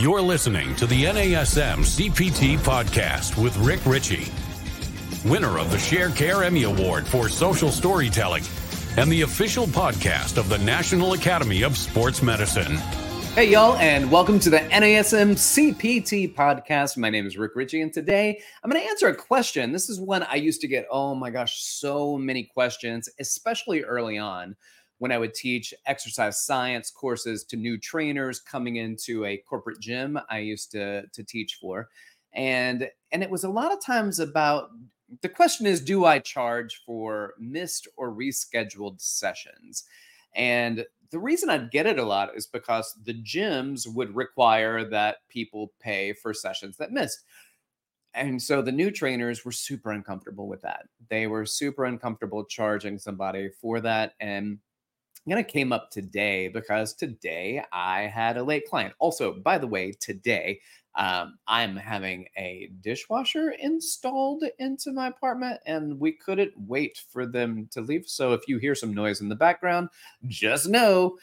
[0.00, 4.32] You're listening to the NASM CPT podcast with Rick Richey,
[5.28, 8.42] winner of the Sharecare Emmy Award for Social Storytelling
[8.96, 12.76] and the official podcast of the National Academy of Sports Medicine.
[13.34, 16.96] Hey, y'all, and welcome to the NASM CPT podcast.
[16.96, 19.70] My name is Rick Richey, and today I'm going to answer a question.
[19.70, 24.16] This is one I used to get, oh my gosh, so many questions, especially early
[24.16, 24.56] on
[25.00, 30.20] when I would teach exercise science courses to new trainers coming into a corporate gym
[30.28, 31.88] I used to, to teach for.
[32.34, 34.68] And and it was a lot of times about
[35.22, 39.84] the question is do I charge for missed or rescheduled sessions?
[40.36, 45.26] And the reason I'd get it a lot is because the gyms would require that
[45.28, 47.24] people pay for sessions that missed.
[48.12, 50.86] And so the new trainers were super uncomfortable with that.
[51.08, 54.12] They were super uncomfortable charging somebody for that.
[54.20, 54.58] And
[55.28, 58.94] kind of came up today because today I had a late client.
[58.98, 60.60] Also, by the way, today
[60.96, 67.68] um, I'm having a dishwasher installed into my apartment and we couldn't wait for them
[67.72, 68.06] to leave.
[68.06, 69.88] So if you hear some noise in the background,
[70.26, 71.16] just know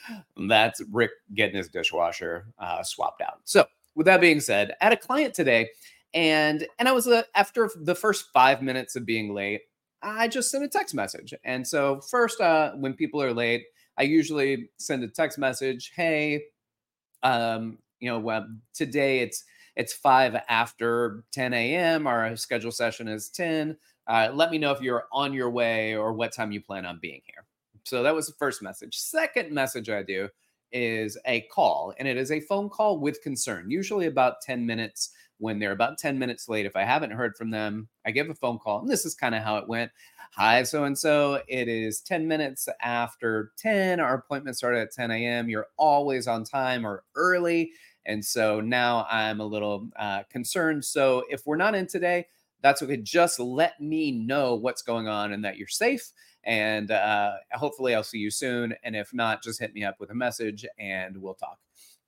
[0.47, 3.41] that's Rick getting his dishwasher uh, swapped out.
[3.43, 5.69] So with that being said, I had a client today
[6.13, 9.61] and and I was uh, after the first five minutes of being late,
[10.01, 11.33] I just sent a text message.
[11.43, 13.65] And so first, uh, when people are late,
[13.97, 16.45] I usually send a text message, "Hey,
[17.23, 19.43] um, you know, well, today it's
[19.75, 22.07] it's five after 10 a.m.
[22.07, 23.77] Our schedule session is 10.
[24.07, 26.99] Uh, let me know if you're on your way or what time you plan on
[27.01, 27.45] being here."
[27.85, 28.97] So that was the first message.
[28.97, 30.29] Second message I do
[30.71, 35.11] is a call, and it is a phone call with concern, usually about 10 minutes
[35.39, 36.65] when they're about 10 minutes late.
[36.65, 38.79] If I haven't heard from them, I give a phone call.
[38.79, 39.91] And this is kind of how it went.
[40.33, 41.41] Hi, so and so.
[41.47, 43.99] It is 10 minutes after 10.
[43.99, 45.49] Our appointment started at 10 a.m.
[45.49, 47.71] You're always on time or early.
[48.05, 50.85] And so now I'm a little uh, concerned.
[50.85, 52.27] So if we're not in today,
[52.61, 52.97] that's okay.
[52.97, 56.11] Just let me know what's going on and that you're safe.
[56.43, 58.73] And uh, hopefully I'll see you soon.
[58.83, 61.59] And if not, just hit me up with a message and we'll talk.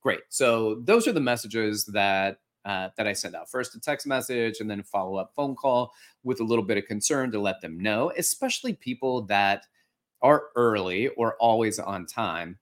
[0.02, 0.22] Great.
[0.30, 3.50] So those are the messages that uh, that I send out.
[3.50, 5.92] First, a text message and then a follow up phone call
[6.24, 9.66] with a little bit of concern to let them know, especially people that
[10.22, 12.58] are early or always on time.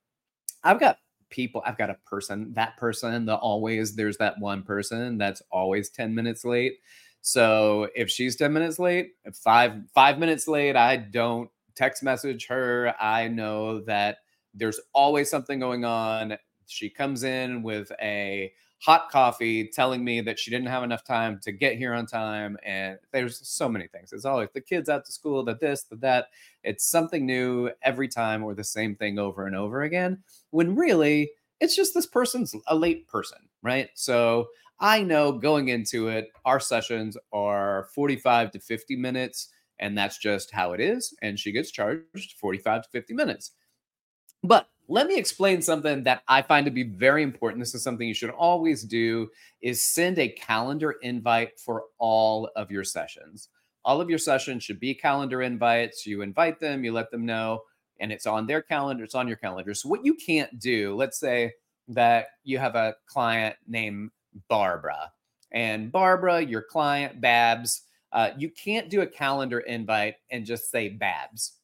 [0.63, 0.97] I've got
[1.29, 5.89] people, I've got a person, that person, the always, there's that one person that's always
[5.89, 6.77] 10 minutes late.
[7.21, 12.93] So if she's 10 minutes late, five five minutes late, I don't text message her.
[13.01, 14.19] I know that
[14.53, 16.37] there's always something going on.
[16.67, 21.39] She comes in with a hot coffee telling me that she didn't have enough time
[21.41, 22.57] to get here on time.
[22.63, 24.13] And there's so many things.
[24.13, 26.27] It's always the kids out to school, the this, the that.
[26.63, 30.23] It's something new every time or the same thing over and over again.
[30.51, 33.89] When really, it's just this person's a late person, right?
[33.95, 34.47] So
[34.79, 39.49] I know going into it, our sessions are 45 to 50 minutes,
[39.79, 41.15] and that's just how it is.
[41.21, 43.51] And she gets charged 45 to 50 minutes.
[44.43, 47.61] But let me explain something that I find to be very important.
[47.61, 49.29] This is something you should always do
[49.61, 53.49] is send a calendar invite for all of your sessions.
[53.83, 56.05] All of your sessions should be calendar invites.
[56.05, 57.61] You invite them, you let them know,
[57.99, 59.73] and it's on their calendar, it's on your calendar.
[59.73, 61.53] So what you can't do, let's say
[61.89, 64.11] that you have a client named
[64.49, 65.11] Barbara,
[65.51, 70.89] and Barbara, your client Babs, uh, you can't do a calendar invite and just say
[70.89, 71.56] Babs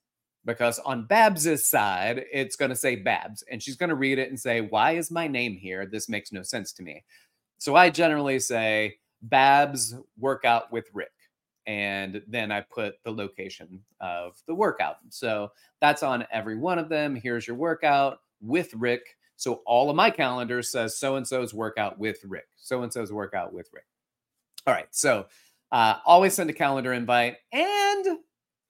[0.46, 4.30] because on Babs's side, it's going to say Babs, and she's going to read it
[4.30, 5.86] and say, Why is my name here?
[5.86, 7.04] This makes no sense to me.
[7.58, 11.12] So I generally say, Babs workout with Rick.
[11.66, 14.98] And then I put the location of the workout.
[15.10, 17.16] So that's on every one of them.
[17.16, 19.16] Here's your workout with Rick.
[19.38, 22.48] So all of my calendar says so and so's workout with Rick.
[22.58, 23.86] So and so's workout with Rick.
[24.68, 24.88] All right.
[24.92, 25.28] So
[25.72, 27.38] uh, always send a calendar invite.
[27.54, 28.20] And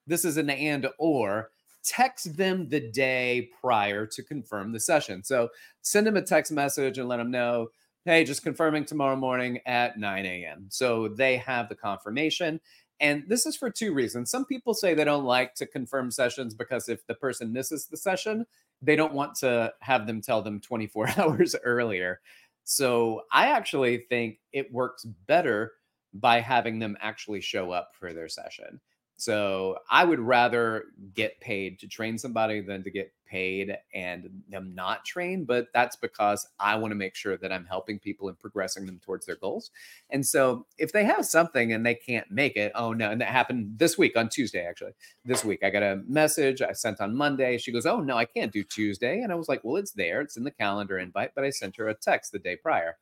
[0.06, 1.50] this is an and or
[1.84, 5.24] text them the day prior to confirm the session.
[5.24, 5.50] So
[5.82, 7.68] send them a text message and let them know,
[8.06, 10.66] hey, just confirming tomorrow morning at 9 a.m.
[10.70, 12.60] So they have the confirmation.
[13.00, 14.32] And this is for two reasons.
[14.32, 17.98] Some people say they don't like to confirm sessions because if the person misses the
[17.98, 18.46] session,
[18.82, 22.22] they don't want to have them tell them 24 hours earlier.
[22.64, 25.74] So I actually think it works better
[26.14, 28.80] by having them actually show up for their session.
[29.24, 30.84] So I would rather
[31.14, 35.46] get paid to train somebody than to get paid and them not train.
[35.46, 39.00] But that's because I want to make sure that I'm helping people and progressing them
[39.02, 39.72] towards their goals.
[40.10, 43.30] And so if they have something and they can't make it, oh no, and that
[43.30, 44.92] happened this week on Tuesday, actually.
[45.24, 47.58] This week, I got a message I sent on Monday.
[47.58, 49.22] She goes, Oh no, I can't do Tuesday.
[49.22, 51.78] And I was like, Well, it's there, it's in the calendar invite, but I sent
[51.78, 52.98] her a text the day prior.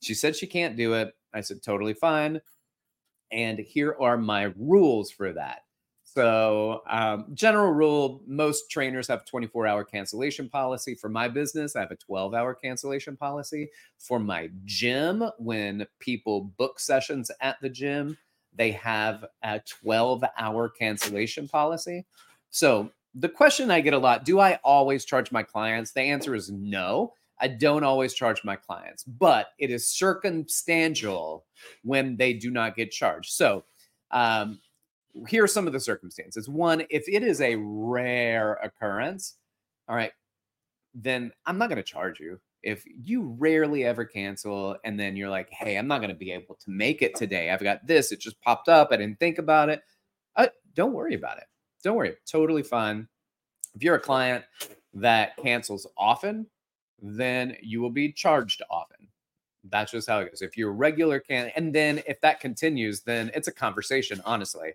[0.00, 1.12] She said she can't do it.
[1.34, 2.40] I said, totally fine.
[3.30, 5.62] And here are my rules for that.
[6.04, 10.94] So, um, general rule most trainers have 24 hour cancellation policy.
[10.94, 13.70] For my business, I have a 12 hour cancellation policy.
[13.98, 18.16] For my gym, when people book sessions at the gym,
[18.54, 22.06] they have a 12 hour cancellation policy.
[22.50, 25.92] So, the question I get a lot do I always charge my clients?
[25.92, 27.12] The answer is no.
[27.40, 31.44] I don't always charge my clients, but it is circumstantial
[31.82, 33.32] when they do not get charged.
[33.32, 33.64] So,
[34.10, 34.60] um,
[35.26, 36.48] here are some of the circumstances.
[36.48, 39.34] One, if it is a rare occurrence,
[39.88, 40.12] all right,
[40.94, 42.40] then I'm not going to charge you.
[42.62, 46.32] If you rarely ever cancel and then you're like, hey, I'm not going to be
[46.32, 47.50] able to make it today.
[47.50, 48.12] I've got this.
[48.12, 48.88] It just popped up.
[48.90, 49.82] I didn't think about it.
[50.36, 51.44] Uh, don't worry about it.
[51.82, 52.16] Don't worry.
[52.26, 53.08] Totally fine.
[53.74, 54.44] If you're a client
[54.94, 56.46] that cancels often,
[57.00, 59.08] then you will be charged often.
[59.64, 60.42] That's just how it goes.
[60.42, 64.72] If you're a regular can, and then if that continues, then it's a conversation, honestly.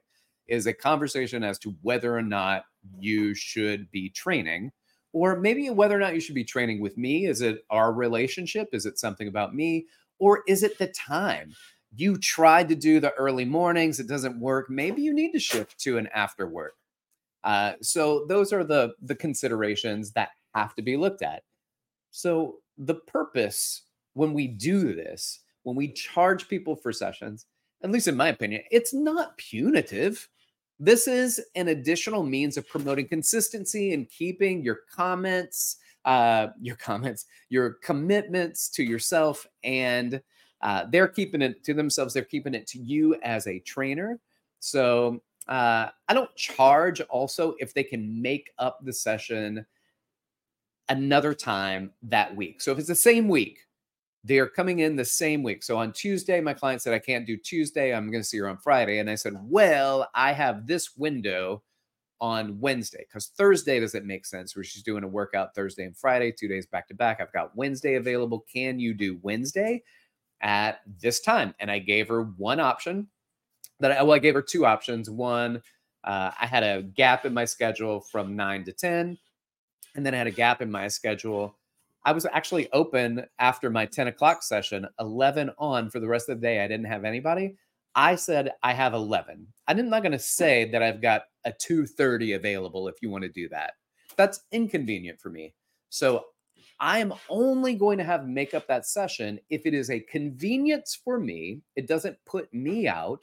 [0.47, 2.65] Is a conversation as to whether or not
[2.99, 4.73] you should be training
[5.13, 7.27] or maybe whether or not you should be training with me.
[7.27, 8.69] Is it our relationship?
[8.73, 9.85] Is it something about me?
[10.19, 11.53] Or is it the time?
[11.95, 14.69] You tried to do the early mornings it doesn't work.
[14.69, 16.73] Maybe you need to shift to an after work.
[17.43, 21.43] Uh, so those are the the considerations that have to be looked at
[22.15, 23.81] so the purpose
[24.13, 27.47] when we do this when we charge people for sessions
[27.83, 30.29] at least in my opinion it's not punitive
[30.79, 37.25] this is an additional means of promoting consistency and keeping your comments, uh, your comments,
[37.49, 40.21] your commitments to yourself, and
[40.61, 42.13] uh, they're keeping it to themselves.
[42.13, 44.19] They're keeping it to you as a trainer.
[44.59, 49.65] So uh, I don't charge also if they can make up the session
[50.89, 52.61] another time that week.
[52.61, 53.59] So if it's the same week,
[54.23, 55.63] they're coming in the same week.
[55.63, 57.93] So on Tuesday, my client said, I can't do Tuesday.
[57.93, 58.99] I'm going to see her on Friday.
[58.99, 61.61] And I said, Well, I have this window
[62.21, 66.31] on Wednesday because Thursday doesn't make sense where she's doing a workout Thursday and Friday,
[66.31, 67.19] two days back to back.
[67.19, 68.45] I've got Wednesday available.
[68.51, 69.83] Can you do Wednesday
[70.41, 71.53] at this time?
[71.59, 73.07] And I gave her one option
[73.81, 75.09] that I, well, I gave her two options.
[75.09, 75.61] One,
[76.05, 79.17] uh, I had a gap in my schedule from nine to 10.
[79.95, 81.57] And then I had a gap in my schedule
[82.05, 86.39] I was actually open after my 10 o'clock session, 11 on for the rest of
[86.39, 86.63] the day.
[86.63, 87.55] I didn't have anybody.
[87.95, 89.47] I said I have 11.
[89.67, 93.29] I'm not going to say that I've got a 230 available if you want to
[93.29, 93.73] do that.
[94.17, 95.53] That's inconvenient for me.
[95.89, 96.25] So
[96.79, 100.99] I am only going to have make up that session if it is a convenience
[101.01, 101.61] for me.
[101.75, 103.21] It doesn't put me out.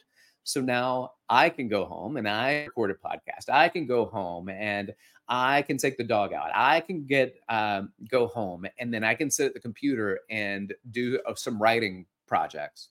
[0.50, 3.48] So now I can go home and I record a podcast.
[3.48, 4.92] I can go home and
[5.28, 6.50] I can take the dog out.
[6.52, 10.74] I can get um, go home and then I can sit at the computer and
[10.90, 12.88] do uh, some writing projects.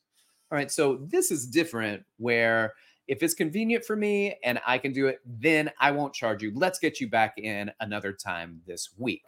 [0.51, 2.73] All right, so this is different where
[3.09, 6.53] if it's convenient for me and I can do it, then I won't charge you.
[6.55, 9.23] Let's get you back in another time this week.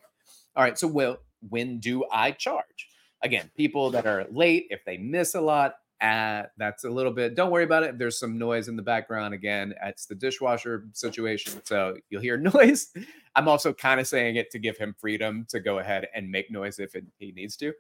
[0.56, 1.18] All right, so well,
[1.50, 2.88] when do I charge?
[3.24, 7.36] Again, people that are late, if they miss a lot, uh, that's a little bit,
[7.36, 8.00] don't worry about it.
[8.00, 9.36] There's some noise in the background.
[9.36, 11.62] Again, it's the dishwasher situation.
[11.64, 12.92] So you'll hear noise.
[13.36, 16.50] I'm also kind of saying it to give him freedom to go ahead and make
[16.50, 17.74] noise if it, he needs to.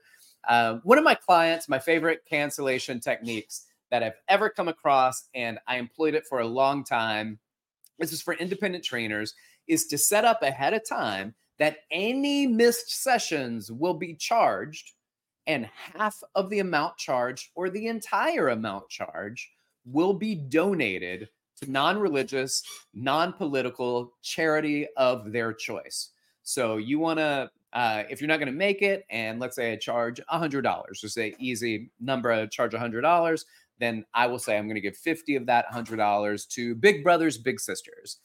[0.47, 5.59] Um, one of my clients, my favorite cancellation techniques that I've ever come across, and
[5.67, 7.39] I employed it for a long time.
[7.97, 9.33] This is for independent trainers,
[9.67, 14.93] is to set up ahead of time that any missed sessions will be charged
[15.47, 19.47] and half of the amount charged or the entire amount charged
[19.85, 21.29] will be donated
[21.61, 26.09] to non-religious, non-political charity of their choice.
[26.43, 29.71] So you want to uh, if you're not going to make it, and let's say
[29.71, 33.45] I charge $100, just say easy number, I charge $100,
[33.79, 37.37] then I will say I'm going to give 50 of that $100 to Big Brothers,
[37.37, 38.17] Big Sisters.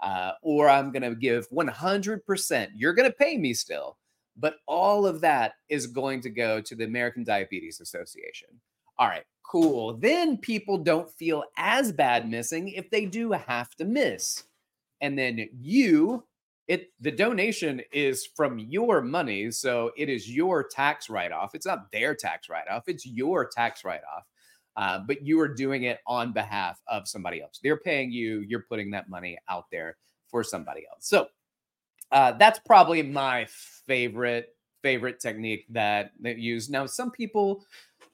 [0.00, 2.68] Uh, or I'm going to give 100%.
[2.74, 3.96] You're going to pay me still,
[4.36, 8.48] but all of that is going to go to the American Diabetes Association.
[8.98, 9.94] All right, cool.
[9.94, 14.44] Then people don't feel as bad missing if they do have to miss.
[15.00, 16.24] And then you,
[16.68, 21.54] it the donation is from your money, so it is your tax write-off.
[21.54, 24.24] It's not their tax write-off, it's your tax write-off.
[24.76, 27.58] Uh, but you are doing it on behalf of somebody else.
[27.62, 29.96] They're paying you, you're putting that money out there
[30.28, 31.08] for somebody else.
[31.08, 31.28] So
[32.12, 33.46] uh, that's probably my
[33.86, 36.70] favorite favorite technique that they use.
[36.70, 37.64] Now, some people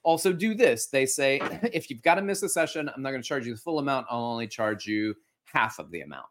[0.02, 0.86] also do this.
[0.86, 1.40] They say,
[1.72, 3.78] if you've got to miss a session, I'm not going to charge you the full
[3.78, 4.06] amount.
[4.08, 5.14] I'll only charge you
[5.44, 6.26] half of the amount.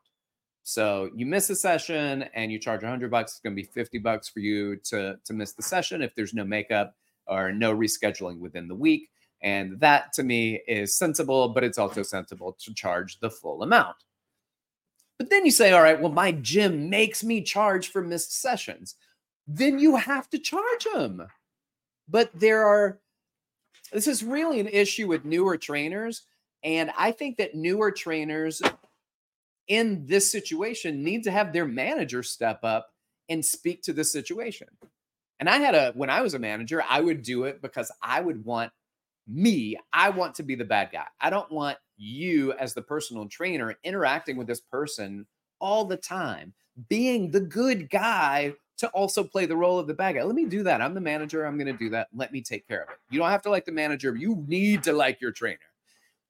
[0.64, 3.34] So you miss a session and you charge 100 bucks.
[3.34, 6.34] It's going to be 50 bucks for you to to miss the session if there's
[6.34, 6.96] no makeup.
[7.28, 9.10] or no rescheduling within the week.
[9.42, 13.96] And that to me is sensible, but it's also sensible to charge the full amount.
[15.18, 18.96] But then you say, all right, well, my gym makes me charge for missed sessions.
[19.54, 21.28] Then you have to charge them.
[22.08, 23.00] But there are,
[23.92, 26.24] this is really an issue with newer trainers.
[26.64, 28.62] And I think that newer trainers
[29.68, 32.90] in this situation need to have their manager step up
[33.30, 34.68] and speak to the situation.
[35.40, 38.22] And I had a, when I was a manager, I would do it because I
[38.22, 38.72] would want
[39.28, 41.06] me, I want to be the bad guy.
[41.20, 45.26] I don't want you as the personal trainer interacting with this person
[45.60, 46.54] all the time,
[46.90, 50.24] being the good guy to also play the role of the bad guy.
[50.24, 50.82] Let me do that.
[50.82, 51.46] I'm the manager.
[51.46, 52.08] I'm going to do that.
[52.14, 52.98] Let me take care of it.
[53.10, 54.16] You don't have to like the manager.
[54.16, 55.60] You need to like your trainer.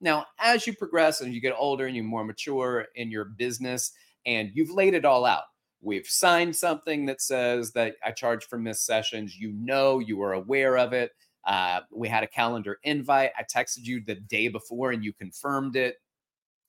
[0.02, 3.92] Now, as you progress and you get older and you're more mature in your business
[4.26, 5.44] and you've laid it all out,
[5.82, 9.38] we've signed something that says that I charge for missed sessions.
[9.38, 11.12] You know, you are aware of it.
[11.46, 13.32] Uh, we had a calendar invite.
[13.38, 15.98] I texted you the day before and you confirmed it.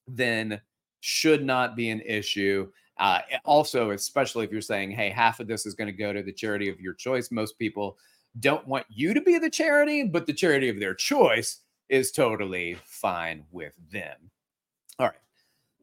[0.06, 0.60] Then
[1.00, 2.70] should not be an issue.
[2.98, 6.22] Uh, also, especially if you're saying, hey, half of this is going to go to
[6.22, 7.98] the charity of your choice, most people
[8.40, 12.76] don't want you to be the charity, but the charity of their choice is totally
[12.84, 14.16] fine with them.
[14.98, 15.16] All right.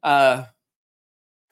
[0.01, 0.45] Uh,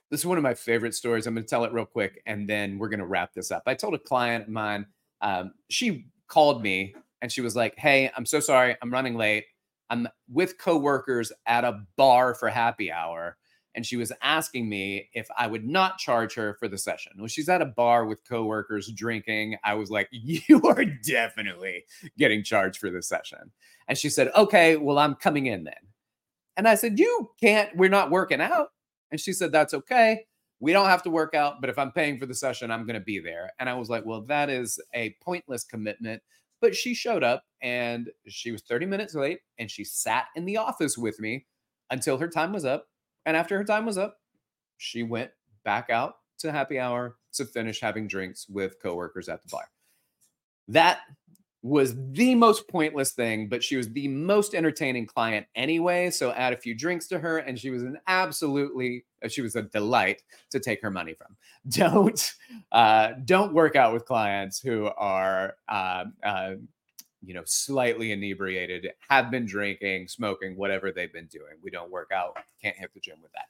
[0.10, 1.28] this is one of my favorite stories.
[1.28, 3.64] I'm going to tell it real quick and then we're going to wrap this up.
[3.68, 4.86] I told a client of mine,
[5.22, 8.76] um, she called me and she was like, Hey, I'm so sorry.
[8.82, 9.46] I'm running late.
[9.90, 13.38] I'm with coworkers at a bar for happy hour.
[13.78, 17.12] And she was asking me if I would not charge her for the session.
[17.16, 19.56] Well, she's at a bar with coworkers drinking.
[19.64, 21.86] I was like, You are definitely
[22.18, 23.52] getting charged for the session.
[23.88, 25.76] And she said, Okay, well, I'm coming in then.
[26.58, 28.70] And I said, You can't, we're not working out.
[29.12, 30.26] And she said, That's okay.
[30.60, 33.00] We don't have to work out, but if I'm paying for the session, I'm going
[33.00, 33.52] to be there.
[33.60, 36.24] And I was like, Well, that is a pointless commitment.
[36.62, 40.58] But she showed up and she was 30 minutes late and she sat in the
[40.58, 41.46] office with me
[41.92, 42.88] until her time was up.
[43.28, 44.22] And after her time was up,
[44.78, 45.32] she went
[45.66, 49.70] back out to happy hour to finish having drinks with coworkers at the bar.
[50.70, 51.02] That
[51.62, 56.10] was the most pointless thing, but she was the most entertaining client anyway.
[56.10, 59.58] So add a few drinks to her, and she was an absolutely uh, she was
[59.58, 61.36] a delight to take her money from.
[61.68, 62.34] Don't
[62.72, 66.52] uh, don't work out with clients who are uh, uh,
[67.24, 71.54] you know slightly inebriated, have been drinking, smoking, whatever they've been doing.
[71.62, 72.38] We don't work out.
[72.62, 73.46] Can't hit the gym with that.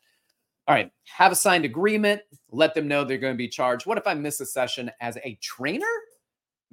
[0.68, 2.22] All right, have a signed agreement.
[2.52, 3.86] Let them know they're going to be charged.
[3.86, 5.88] What if I miss a session as a trainer?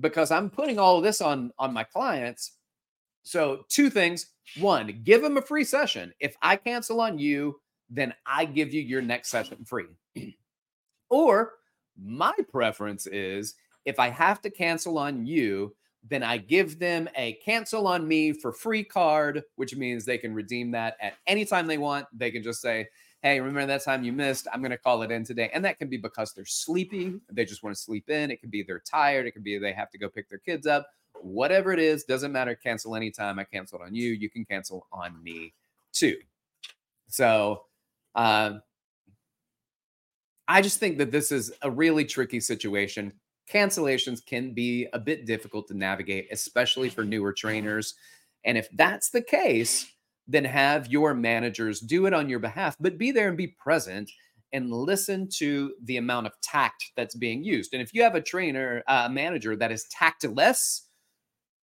[0.00, 2.52] because I'm putting all of this on on my clients.
[3.22, 4.26] So two things.
[4.58, 6.12] One, give them a free session.
[6.20, 9.86] If I cancel on you, then I give you your next session free.
[11.10, 11.52] or
[11.96, 13.54] my preference is
[13.86, 15.74] if I have to cancel on you,
[16.08, 20.34] then I give them a cancel on me for free card, which means they can
[20.34, 22.06] redeem that at any time they want.
[22.12, 22.88] They can just say,
[23.22, 24.46] hey, remember that time you missed?
[24.52, 25.50] I'm going to call it in today.
[25.54, 27.14] And that can be because they're sleepy.
[27.32, 28.30] They just want to sleep in.
[28.30, 29.26] It can be they're tired.
[29.26, 30.86] It can be they have to go pick their kids up.
[31.22, 32.54] Whatever it is, doesn't matter.
[32.54, 33.38] Cancel anytime.
[33.38, 34.10] I canceled on you.
[34.10, 35.54] You can cancel on me
[35.92, 36.18] too.
[37.08, 37.62] So,
[38.14, 38.58] uh,
[40.46, 43.14] I just think that this is a really tricky situation.
[43.52, 47.94] Cancellations can be a bit difficult to navigate, especially for newer trainers.
[48.44, 49.86] And if that's the case,
[50.26, 54.10] then have your managers do it on your behalf, but be there and be present
[54.52, 57.74] and listen to the amount of tact that's being used.
[57.74, 60.82] And if you have a trainer, a uh, manager that is tactless,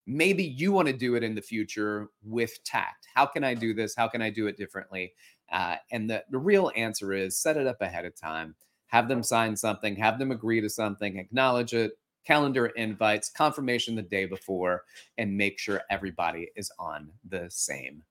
[0.06, 3.08] maybe you want to do it in the future with tact.
[3.14, 3.94] How can I do this?
[3.96, 5.14] How can I do it differently?
[5.50, 8.54] Uh, and the, the real answer is set it up ahead of time.
[8.92, 11.92] Have them sign something, have them agree to something, acknowledge it,
[12.26, 14.84] calendar invites, confirmation the day before,
[15.18, 18.02] and make sure everybody is on the same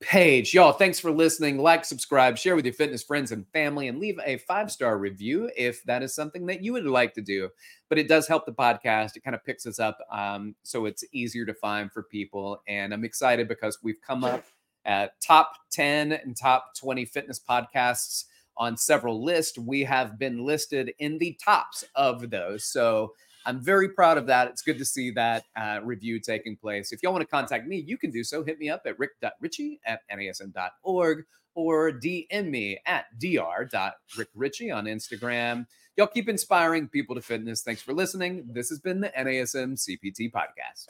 [0.00, 0.54] page.
[0.54, 1.58] Y'all, thanks for listening.
[1.58, 5.50] Like, subscribe, share with your fitness friends and family, and leave a five star review
[5.56, 7.48] if that is something that you would like to do.
[7.88, 9.16] But it does help the podcast.
[9.16, 12.62] It kind of picks us up um, so it's easier to find for people.
[12.68, 14.44] And I'm excited because we've come up
[14.84, 18.24] at top 10 and top 20 fitness podcasts
[18.58, 19.56] on several lists.
[19.58, 22.64] We have been listed in the tops of those.
[22.64, 23.12] So,
[23.46, 24.48] I'm very proud of that.
[24.48, 26.92] It's good to see that uh, review taking place.
[26.92, 28.44] If y'all want to contact me, you can do so.
[28.44, 31.24] Hit me up at rick.richey at nasm.org
[31.54, 35.66] or DM me at dr.rickrichey on Instagram.
[35.96, 37.62] Y'all keep inspiring people to fitness.
[37.62, 38.44] Thanks for listening.
[38.52, 40.88] This has been the NASM CPT podcast.